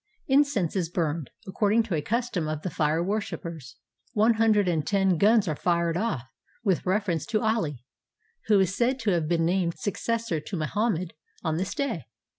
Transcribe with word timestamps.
Incense 0.25 0.75
is 0.75 0.89
burned, 0.89 1.29
according 1.45 1.83
to 1.83 1.93
a 1.93 2.01
custom 2.01 2.47
of 2.47 2.63
the 2.63 2.71
fire 2.71 3.03
worshipers. 3.03 3.75
One 4.13 4.33
hundred 4.33 4.67
and 4.67 4.83
ten 4.83 5.19
guns 5.19 5.47
are 5.47 5.55
fired 5.55 5.95
ofif, 5.95 6.23
with 6.63 6.87
reference 6.87 7.27
to 7.27 7.41
Ali, 7.41 7.85
who 8.47 8.59
is 8.59 8.75
said 8.75 8.97
to 9.01 9.11
have 9.11 9.27
been 9.29 9.45
named 9.45 9.77
successor 9.77 10.39
to 10.39 10.57
Mohammed 10.57 11.13
on 11.43 11.57
this 11.57 11.75
day. 11.75 12.05